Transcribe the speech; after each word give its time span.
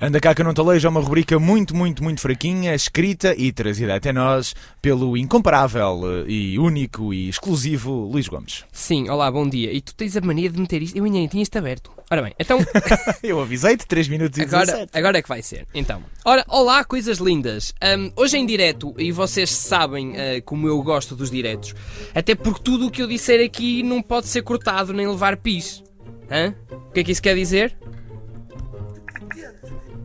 Anda 0.00 0.20
cá 0.20 0.32
que 0.32 0.44
não 0.44 0.54
te 0.54 0.62
leio, 0.62 0.86
é 0.86 0.88
uma 0.88 1.00
rubrica 1.00 1.40
muito, 1.40 1.74
muito, 1.74 2.04
muito 2.04 2.20
fraquinha, 2.20 2.72
escrita 2.72 3.34
e 3.36 3.50
trazida 3.50 3.96
até 3.96 4.12
nós 4.12 4.54
pelo 4.80 5.16
incomparável 5.16 6.24
eh, 6.24 6.30
e 6.30 6.56
único 6.56 7.12
e 7.12 7.28
exclusivo 7.28 8.04
Luís 8.04 8.28
Gomes. 8.28 8.64
Sim, 8.70 9.08
olá, 9.10 9.28
bom 9.28 9.48
dia. 9.48 9.72
E 9.72 9.80
tu 9.80 9.92
tens 9.96 10.16
a 10.16 10.20
mania 10.20 10.48
de 10.50 10.60
meter 10.60 10.82
isto. 10.82 10.96
Eu 10.96 11.02
ainda 11.02 11.18
nem 11.18 11.26
tinha 11.26 11.42
isto 11.42 11.58
aberto. 11.58 11.90
Ora 12.08 12.22
bem, 12.22 12.32
então. 12.38 12.60
eu 13.24 13.40
avisei-te 13.40 13.88
3 13.88 14.06
minutos 14.06 14.38
e 14.38 14.42
agora, 14.42 14.66
17. 14.66 14.96
agora 14.96 15.18
é 15.18 15.22
que 15.22 15.28
vai 15.28 15.42
ser. 15.42 15.66
Então, 15.74 16.00
ora, 16.24 16.44
olá, 16.46 16.84
coisas 16.84 17.18
lindas. 17.18 17.74
Um, 17.82 18.12
hoje 18.14 18.38
em 18.38 18.46
direto, 18.46 18.94
e 18.98 19.10
vocês 19.10 19.50
sabem 19.50 20.10
uh, 20.12 20.14
como 20.44 20.68
eu 20.68 20.80
gosto 20.80 21.16
dos 21.16 21.28
diretos, 21.28 21.74
até 22.14 22.36
porque 22.36 22.62
tudo 22.62 22.86
o 22.86 22.90
que 22.90 23.02
eu 23.02 23.08
disser 23.08 23.44
aqui 23.44 23.82
não 23.82 24.00
pode 24.00 24.28
ser 24.28 24.42
cortado 24.42 24.92
nem 24.92 25.08
levar 25.08 25.38
pis. 25.38 25.82
Hã? 26.30 26.54
O 26.70 26.92
que 26.92 27.00
é 27.00 27.04
que 27.04 27.10
isso 27.10 27.22
quer 27.22 27.34
dizer? 27.34 27.76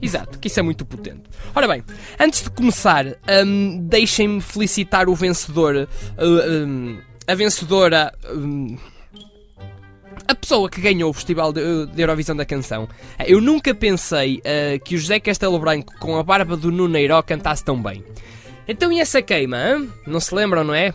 Exato, 0.03 0.37
que 0.37 0.49
isso 0.49 0.59
é 0.59 0.63
muito 0.63 0.85
potente. 0.85 1.21
Ora 1.55 1.65
bem, 1.65 1.81
antes 2.19 2.43
de 2.43 2.49
começar, 2.49 3.05
um, 3.45 3.79
deixem-me 3.87 4.41
felicitar 4.41 5.07
o 5.07 5.15
vencedor. 5.15 5.87
Uh, 6.17 6.67
um, 6.67 6.99
a 7.25 7.33
vencedora. 7.33 8.13
Um, 8.29 8.77
a 10.27 10.35
pessoa 10.35 10.69
que 10.69 10.81
ganhou 10.81 11.09
o 11.09 11.13
Festival 11.13 11.53
de, 11.53 11.85
de 11.87 12.01
Eurovisão 12.01 12.35
da 12.35 12.45
Canção. 12.45 12.87
Eu 13.25 13.39
nunca 13.39 13.73
pensei 13.73 14.39
uh, 14.39 14.79
que 14.83 14.95
o 14.95 14.97
José 14.97 15.21
Castelo 15.21 15.57
Branco 15.57 15.93
com 15.99 16.17
a 16.17 16.23
barba 16.23 16.57
do 16.57 16.69
Nuneiro 16.69 17.21
cantasse 17.23 17.63
tão 17.63 17.81
bem. 17.81 18.03
Então 18.67 18.91
e 18.91 18.99
essa 18.99 19.21
queima? 19.21 19.57
Hein? 19.57 19.89
Não 20.05 20.19
se 20.19 20.35
lembram, 20.35 20.65
não 20.65 20.73
é? 20.73 20.93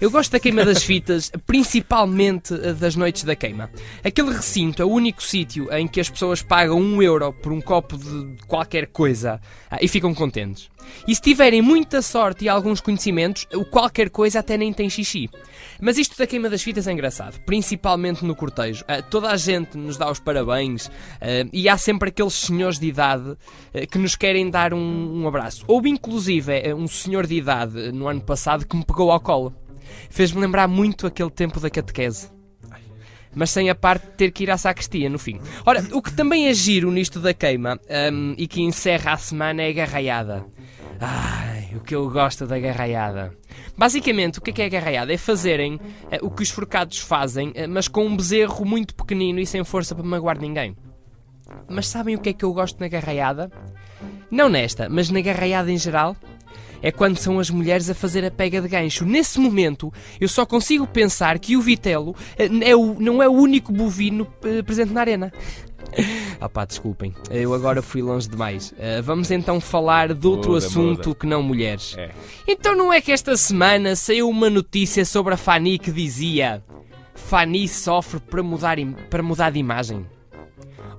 Eu 0.00 0.10
gosto 0.10 0.32
da 0.32 0.40
queima 0.40 0.64
das 0.64 0.82
fitas, 0.82 1.30
principalmente 1.46 2.56
das 2.56 2.96
noites 2.96 3.22
da 3.22 3.36
queima. 3.36 3.70
Aquele 4.02 4.32
recinto 4.32 4.80
é 4.80 4.84
o 4.84 4.88
único 4.88 5.22
sítio 5.22 5.70
em 5.74 5.86
que 5.86 6.00
as 6.00 6.08
pessoas 6.08 6.40
pagam 6.40 6.80
um 6.80 7.02
euro 7.02 7.34
por 7.34 7.52
um 7.52 7.60
copo 7.60 7.98
de 7.98 8.38
qualquer 8.46 8.86
coisa 8.86 9.38
ah, 9.70 9.76
e 9.78 9.86
ficam 9.86 10.14
contentes. 10.14 10.70
E 11.06 11.14
se 11.14 11.20
tiverem 11.20 11.60
muita 11.60 12.00
sorte 12.00 12.46
e 12.46 12.48
alguns 12.48 12.80
conhecimentos, 12.80 13.46
o 13.52 13.62
qualquer 13.62 14.08
coisa 14.08 14.38
até 14.38 14.56
nem 14.56 14.72
tem 14.72 14.88
xixi. 14.88 15.28
Mas 15.78 15.98
isto 15.98 16.16
da 16.16 16.26
queima 16.26 16.48
das 16.48 16.62
fitas 16.62 16.88
é 16.88 16.92
engraçado, 16.92 17.38
principalmente 17.44 18.24
no 18.24 18.34
cortejo. 18.34 18.82
Uh, 18.84 19.02
toda 19.10 19.28
a 19.30 19.36
gente 19.36 19.76
nos 19.76 19.98
dá 19.98 20.10
os 20.10 20.18
parabéns 20.18 20.86
uh, 20.86 20.90
e 21.52 21.68
há 21.68 21.76
sempre 21.76 22.08
aqueles 22.08 22.32
senhores 22.32 22.78
de 22.78 22.86
idade 22.86 23.36
que 23.90 23.98
nos 23.98 24.16
querem 24.16 24.48
dar 24.48 24.72
um, 24.72 25.22
um 25.22 25.28
abraço. 25.28 25.62
Houve 25.68 25.90
inclusive 25.90 26.72
um 26.72 26.88
senhor 26.88 27.26
de 27.26 27.34
idade 27.34 27.92
no 27.92 28.08
ano 28.08 28.22
passado 28.22 28.66
que 28.66 28.74
me 28.74 28.84
pegou 28.84 29.12
ao 29.12 29.20
colo. 29.20 29.54
Fez-me 30.08 30.40
lembrar 30.40 30.68
muito 30.68 31.06
aquele 31.06 31.30
tempo 31.30 31.60
da 31.60 31.70
catequese. 31.70 32.30
Mas 33.34 33.50
sem 33.50 33.70
a 33.70 33.74
parte 33.74 34.06
de 34.06 34.12
ter 34.12 34.30
que 34.32 34.42
ir 34.42 34.50
à 34.50 34.58
sacristia 34.58 35.08
no 35.08 35.18
fim. 35.18 35.40
Ora, 35.64 35.84
o 35.92 36.02
que 36.02 36.12
também 36.12 36.48
é 36.48 36.54
giro 36.54 36.90
nisto 36.90 37.20
da 37.20 37.32
queima 37.32 37.78
um, 38.12 38.34
e 38.36 38.46
que 38.48 38.60
encerra 38.60 39.12
a 39.12 39.16
semana 39.16 39.62
é 39.62 39.68
a 39.68 39.72
garraiada. 39.72 40.44
Ai, 41.00 41.70
o 41.76 41.80
que 41.80 41.94
eu 41.94 42.10
gosto 42.10 42.46
da 42.46 42.58
garraiada. 42.58 43.32
Basicamente, 43.76 44.38
o 44.38 44.42
que 44.42 44.50
é, 44.50 44.52
que 44.52 44.62
é 44.62 44.66
a 44.66 44.68
garraiada? 44.68 45.12
É 45.12 45.16
fazerem 45.16 45.76
uh, 45.76 45.80
o 46.22 46.30
que 46.30 46.42
os 46.42 46.50
forcados 46.50 46.98
fazem, 46.98 47.50
uh, 47.50 47.68
mas 47.68 47.88
com 47.88 48.04
um 48.04 48.16
bezerro 48.16 48.64
muito 48.64 48.94
pequenino 48.94 49.38
e 49.38 49.46
sem 49.46 49.62
força 49.64 49.94
para 49.94 50.04
magoar 50.04 50.38
ninguém. 50.38 50.76
Mas 51.68 51.88
sabem 51.88 52.16
o 52.16 52.20
que 52.20 52.30
é 52.30 52.32
que 52.32 52.44
eu 52.44 52.52
gosto 52.52 52.80
na 52.80 52.88
garraiada? 52.88 53.50
Não 54.30 54.48
nesta, 54.48 54.88
mas 54.88 55.08
na 55.10 55.20
garraiada 55.20 55.70
em 55.70 55.78
geral? 55.78 56.16
É 56.82 56.90
quando 56.90 57.16
são 57.16 57.38
as 57.38 57.50
mulheres 57.50 57.88
a 57.90 57.94
fazer 57.94 58.24
a 58.24 58.30
pega 58.30 58.60
de 58.60 58.68
gancho. 58.68 59.04
Nesse 59.04 59.38
momento, 59.38 59.92
eu 60.20 60.28
só 60.28 60.46
consigo 60.46 60.86
pensar 60.86 61.38
que 61.38 61.56
o 61.56 61.60
vitelo 61.60 62.14
eh, 62.38 62.48
é 62.62 62.76
o, 62.76 62.96
não 62.98 63.22
é 63.22 63.28
o 63.28 63.32
único 63.32 63.72
bovino 63.72 64.26
eh, 64.44 64.62
presente 64.62 64.92
na 64.92 65.00
arena. 65.00 65.32
Ah 66.42 66.48
pá, 66.48 66.64
desculpem, 66.64 67.14
eu 67.30 67.52
agora 67.52 67.82
fui 67.82 68.00
longe 68.00 68.26
demais. 68.26 68.72
Uh, 68.72 69.02
vamos 69.02 69.30
então 69.30 69.60
falar 69.60 70.14
de 70.14 70.26
outro 70.26 70.52
muda, 70.52 70.66
assunto 70.66 71.08
muda. 71.08 71.20
que 71.20 71.26
não 71.26 71.42
mulheres. 71.42 71.94
É. 71.98 72.10
Então 72.48 72.74
não 72.74 72.90
é 72.90 72.98
que 72.98 73.12
esta 73.12 73.36
semana 73.36 73.94
saiu 73.94 74.26
uma 74.26 74.48
notícia 74.48 75.04
sobre 75.04 75.34
a 75.34 75.36
Fanny 75.36 75.78
que 75.78 75.92
dizia 75.92 76.64
Fanny 77.14 77.68
sofre 77.68 78.20
para 78.20 78.42
mudar, 78.42 78.78
para 79.10 79.22
mudar 79.22 79.50
de 79.50 79.58
imagem? 79.58 80.06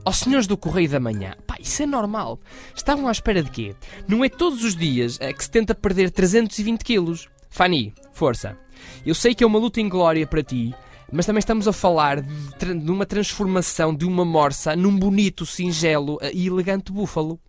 Aos 0.06 0.19
senhores 0.19 0.46
do 0.46 0.56
Correio 0.56 0.90
da 0.90 1.00
Manhã, 1.00 1.34
isso 1.62 1.84
é 1.84 1.86
normal. 1.86 2.40
Estavam 2.76 3.08
à 3.08 3.12
espera 3.12 3.44
de 3.44 3.52
quê? 3.52 3.76
Não 4.08 4.24
é 4.24 4.30
todos 4.30 4.64
os 4.64 4.76
dias 4.76 5.18
é 5.20 5.32
que 5.32 5.44
se 5.44 5.52
tenta 5.52 5.76
perder 5.76 6.12
320 6.12 6.84
quilos. 6.84 7.30
Fanny, 7.50 7.94
força. 8.14 8.58
Eu 9.06 9.14
sei 9.14 9.36
que 9.36 9.44
é 9.44 9.48
uma 9.48 9.60
luta 9.60 9.80
em 9.80 9.90
glória 9.90 10.26
para 10.26 10.44
ti, 10.44 10.74
mas 11.12 11.26
também 11.26 11.40
estamos 11.40 11.68
a 11.68 11.74
falar 11.74 12.22
de, 12.22 12.74
de 12.74 12.92
uma 12.92 13.06
transformação 13.06 13.94
de 13.94 14.06
uma 14.06 14.24
morsa 14.24 14.76
num 14.76 14.98
bonito, 14.98 15.46
singelo 15.46 16.18
eh, 16.22 16.32
e 16.34 16.48
elegante 16.48 16.92
búfalo. 16.92 17.40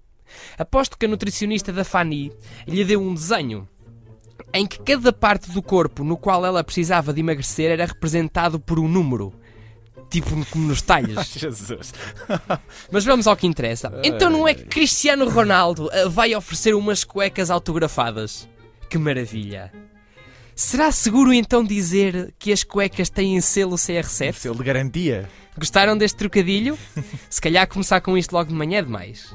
Aposto 0.58 0.98
que 0.98 1.06
a 1.06 1.08
nutricionista 1.08 1.72
da 1.72 1.84
Fanny 1.84 2.32
lhe 2.66 2.84
deu 2.84 3.00
um 3.00 3.14
desenho 3.14 3.68
em 4.52 4.66
que 4.66 4.80
cada 4.80 5.12
parte 5.12 5.50
do 5.50 5.62
corpo 5.62 6.04
no 6.04 6.16
qual 6.16 6.44
ela 6.44 6.64
precisava 6.64 7.12
de 7.12 7.20
emagrecer 7.20 7.70
era 7.70 7.86
representado 7.86 8.58
por 8.58 8.78
um 8.78 8.88
número 8.88 9.32
tipo 10.12 10.46
como 10.46 10.66
nos 10.66 10.82
talhos. 10.82 11.26
Jesus. 11.32 11.94
Mas 12.90 13.04
vamos 13.04 13.26
ao 13.26 13.36
que 13.36 13.46
interessa. 13.46 13.90
Então 14.04 14.28
não 14.28 14.46
é 14.46 14.54
que 14.54 14.64
Cristiano 14.64 15.28
Ronaldo 15.28 15.88
eh, 15.92 16.08
vai 16.08 16.34
oferecer 16.34 16.74
umas 16.74 17.02
cuecas 17.02 17.50
autografadas? 17.50 18.48
Que 18.90 18.98
maravilha! 18.98 19.72
Será 20.54 20.92
seguro 20.92 21.32
então 21.32 21.64
dizer 21.64 22.34
que 22.38 22.52
as 22.52 22.62
cuecas 22.62 23.08
têm 23.08 23.40
selo 23.40 23.76
CR7? 23.76 24.34
Selo 24.34 24.56
de 24.56 24.64
garantia. 24.64 25.28
Gostaram 25.58 25.96
deste 25.96 26.16
trocadilho? 26.16 26.78
Se 27.30 27.40
calhar 27.40 27.66
começar 27.66 28.00
com 28.02 28.16
isto 28.18 28.32
logo 28.32 28.50
de 28.50 28.54
manhã 28.54 28.78
é 28.78 28.82
demais 28.82 29.34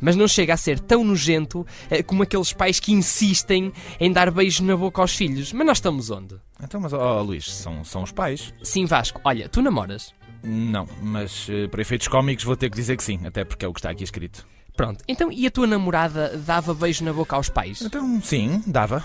mas 0.00 0.16
não 0.16 0.26
chega 0.28 0.54
a 0.54 0.56
ser 0.56 0.80
tão 0.80 1.04
nojento 1.04 1.66
eh, 1.90 2.02
como 2.02 2.22
aqueles 2.22 2.52
pais 2.52 2.80
que 2.80 2.92
insistem 2.92 3.72
em 4.00 4.12
dar 4.12 4.30
beijos 4.30 4.60
na 4.60 4.76
boca 4.76 5.00
aos 5.00 5.14
filhos. 5.14 5.52
Mas 5.52 5.66
nós 5.66 5.78
estamos 5.78 6.10
onde? 6.10 6.36
Então, 6.62 6.80
mas, 6.80 6.92
oh, 6.92 7.22
Luís, 7.22 7.52
são, 7.52 7.84
são 7.84 8.02
os 8.02 8.12
pais. 8.12 8.52
Sim, 8.62 8.86
Vasco. 8.86 9.20
Olha, 9.24 9.48
tu 9.48 9.62
namoras? 9.62 10.14
Não, 10.42 10.86
mas 11.02 11.48
uh, 11.48 11.68
para 11.68 11.80
efeitos 11.80 12.08
cómicos 12.08 12.44
vou 12.44 12.56
ter 12.56 12.70
que 12.70 12.76
dizer 12.76 12.96
que 12.96 13.02
sim, 13.02 13.20
até 13.24 13.44
porque 13.44 13.64
é 13.64 13.68
o 13.68 13.72
que 13.72 13.80
está 13.80 13.90
aqui 13.90 14.04
escrito. 14.04 14.46
Pronto, 14.76 15.02
então 15.08 15.32
e 15.32 15.46
a 15.46 15.50
tua 15.50 15.66
namorada 15.66 16.36
dava 16.36 16.74
beijo 16.74 17.02
na 17.02 17.12
boca 17.12 17.34
aos 17.34 17.48
pais? 17.48 17.80
Então, 17.80 18.20
sim, 18.20 18.62
dava. 18.66 19.02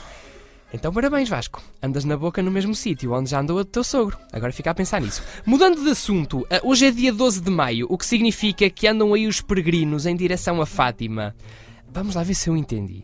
Então 0.73 0.93
parabéns, 0.93 1.27
Vasco. 1.27 1.61
Andas 1.81 2.05
na 2.05 2.15
boca 2.15 2.41
no 2.41 2.49
mesmo 2.49 2.73
sítio 2.73 3.11
onde 3.13 3.29
já 3.29 3.41
andou 3.41 3.57
o 3.57 3.65
teu 3.65 3.83
sogro. 3.83 4.17
Agora 4.31 4.53
fica 4.53 4.71
a 4.71 4.75
pensar 4.75 5.01
nisso. 5.01 5.21
Mudando 5.45 5.83
de 5.83 5.89
assunto, 5.89 6.45
eh, 6.49 6.61
hoje 6.63 6.85
é 6.85 6.91
dia 6.91 7.11
12 7.11 7.41
de 7.41 7.51
maio, 7.51 7.87
o 7.89 7.97
que 7.97 8.05
significa 8.05 8.69
que 8.69 8.87
andam 8.87 9.13
aí 9.13 9.27
os 9.27 9.41
peregrinos 9.41 10.05
em 10.05 10.15
direção 10.15 10.61
a 10.61 10.65
Fátima. 10.65 11.35
Vamos 11.91 12.15
lá 12.15 12.23
ver 12.23 12.35
se 12.35 12.49
eu 12.49 12.55
entendi. 12.55 13.03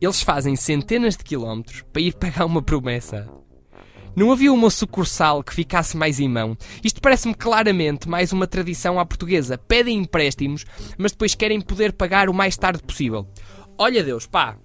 Eles 0.00 0.22
fazem 0.22 0.56
centenas 0.56 1.16
de 1.16 1.22
quilómetros 1.22 1.84
para 1.92 2.02
ir 2.02 2.14
pagar 2.14 2.44
uma 2.44 2.60
promessa. 2.60 3.28
Não 4.16 4.30
havia 4.30 4.52
uma 4.52 4.70
sucursal 4.70 5.42
que 5.42 5.54
ficasse 5.54 5.96
mais 5.96 6.20
em 6.20 6.28
mão. 6.28 6.56
Isto 6.84 7.00
parece-me 7.00 7.34
claramente 7.34 8.08
mais 8.08 8.32
uma 8.32 8.46
tradição 8.46 8.98
à 8.98 9.06
portuguesa. 9.06 9.58
Pedem 9.58 9.98
empréstimos, 9.98 10.64
mas 10.98 11.12
depois 11.12 11.34
querem 11.34 11.60
poder 11.60 11.92
pagar 11.92 12.28
o 12.28 12.34
mais 12.34 12.56
tarde 12.56 12.82
possível. 12.82 13.26
Olha 13.76 14.04
Deus, 14.04 14.24
pá, 14.26 14.56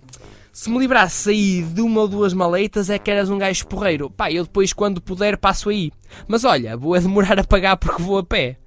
se 0.52 0.70
me 0.70 0.80
librasse 0.80 1.30
aí 1.30 1.62
de 1.62 1.82
uma 1.82 2.02
ou 2.02 2.08
duas 2.08 2.34
maleitas 2.34 2.90
é 2.90 3.00
que 3.00 3.10
eras 3.12 3.30
um 3.30 3.38
gajo 3.38 3.68
porreiro. 3.68 4.10
Pá, 4.10 4.32
eu 4.32 4.44
depois 4.44 4.74
quando 4.74 5.02
puder 5.02 5.38
passo 5.38 5.70
aí. 5.70 5.92
Mas 6.28 6.44
olha, 6.44 6.76
vou 6.76 6.96
a 6.96 7.00
demorar 7.00 7.40
a 7.40 7.44
pagar 7.44 7.78
porque 7.78 8.02
vou 8.02 8.18
a 8.18 8.24
pé. 8.24 8.58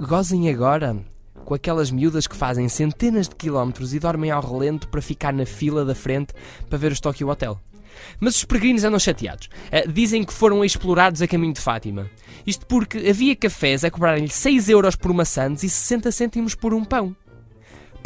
Gozem 0.00 0.48
agora 0.48 0.96
com 1.44 1.54
aquelas 1.54 1.90
miúdas 1.90 2.26
que 2.26 2.36
fazem 2.36 2.68
centenas 2.68 3.26
de 3.26 3.34
quilómetros 3.34 3.94
e 3.94 3.98
dormem 3.98 4.30
ao 4.30 4.42
relento 4.42 4.86
para 4.88 5.00
ficar 5.00 5.32
na 5.32 5.46
fila 5.46 5.82
da 5.82 5.94
frente 5.94 6.34
para 6.68 6.78
ver 6.78 6.92
os 6.92 7.00
Tokyo 7.00 7.28
Hotel. 7.28 7.58
Mas 8.20 8.36
os 8.36 8.44
peregrinos 8.44 8.84
andam 8.84 8.98
chateados. 8.98 9.48
Uh, 9.72 9.90
dizem 9.90 10.24
que 10.24 10.32
foram 10.32 10.64
explorados 10.64 11.22
a 11.22 11.26
caminho 11.26 11.54
de 11.54 11.60
Fátima. 11.60 12.10
Isto 12.46 12.66
porque 12.66 12.98
havia 13.08 13.34
cafés 13.34 13.82
a 13.82 13.90
cobrarem-lhe 13.90 14.28
6 14.28 14.68
euros 14.68 14.94
por 14.94 15.12
maçãs 15.12 15.62
e 15.62 15.68
60 15.68 16.12
cêntimos 16.12 16.54
por 16.54 16.74
um 16.74 16.84
pão. 16.84 17.16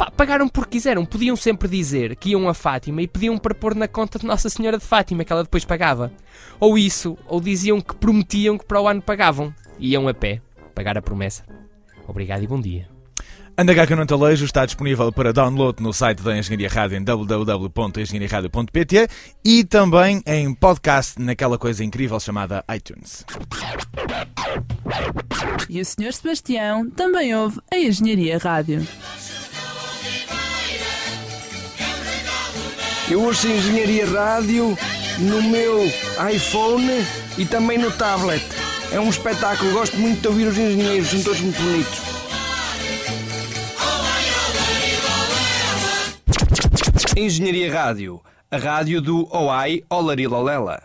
Pá, 0.03 0.11
pagaram 0.11 0.49
porque 0.49 0.71
quiseram. 0.71 1.05
Podiam 1.05 1.35
sempre 1.35 1.69
dizer 1.69 2.15
que 2.17 2.31
iam 2.31 2.49
a 2.49 2.53
Fátima 2.53 3.01
e 3.01 3.07
pediam 3.07 3.37
para 3.37 3.55
pôr 3.55 3.73
na 3.73 3.87
conta 3.87 4.19
de 4.19 4.25
Nossa 4.25 4.49
Senhora 4.49 4.77
de 4.77 4.83
Fátima, 4.83 5.23
que 5.23 5.31
ela 5.31 5.43
depois 5.43 5.63
pagava. 5.63 6.11
Ou 6.59 6.77
isso, 6.77 7.17
ou 7.25 7.39
diziam 7.39 7.79
que 7.79 7.95
prometiam 7.95 8.57
que 8.57 8.65
para 8.65 8.81
o 8.81 8.87
ano 8.87 9.01
pagavam. 9.01 9.55
Iam 9.79 10.09
a 10.09 10.13
pé, 10.13 10.41
pagar 10.75 10.97
a 10.97 11.01
promessa. 11.01 11.45
Obrigado 12.05 12.43
e 12.43 12.47
bom 12.47 12.59
dia. 12.59 12.89
Anda 13.57 13.73
cá 13.75 13.87
que 13.87 13.95
não 13.95 14.05
te 14.05 14.13
alejo 14.13 14.43
está 14.43 14.65
disponível 14.65 15.09
para 15.11 15.31
download 15.31 15.81
no 15.81 15.93
site 15.93 16.21
da 16.21 16.37
Engenharia 16.37 16.67
Rádio 16.67 16.97
em 16.97 17.03
www.engenhariaradio.pt 17.03 19.07
e 19.45 19.63
também 19.63 20.21
em 20.25 20.53
podcast 20.53 21.21
naquela 21.21 21.57
coisa 21.57 21.83
incrível 21.83 22.19
chamada 22.19 22.65
iTunes. 22.75 23.25
E 25.69 25.79
o 25.79 25.85
Sr. 25.85 26.11
Sebastião 26.11 26.89
também 26.89 27.33
ouve 27.35 27.61
a 27.71 27.77
Engenharia 27.77 28.37
Rádio. 28.37 28.85
Eu 33.09 33.21
ouço 33.21 33.47
Engenharia 33.47 34.05
Rádio 34.05 34.77
no 35.19 35.41
meu 35.43 35.83
iPhone 36.33 37.05
e 37.37 37.45
também 37.45 37.77
no 37.77 37.91
tablet. 37.91 38.43
É 38.91 38.99
um 38.99 39.09
espetáculo, 39.09 39.73
gosto 39.73 39.97
muito 39.97 40.21
de 40.21 40.27
ouvir 40.27 40.47
os 40.47 40.57
engenheiros, 40.57 41.09
são 41.09 41.21
todos 41.21 41.41
muito 41.41 41.61
bonitos. 41.61 41.99
Engenharia 47.17 47.73
Rádio, 47.73 48.21
a 48.49 48.57
rádio 48.57 49.01
do 49.01 49.27
OAI 49.35 49.83
Olarilolela. 49.89 50.83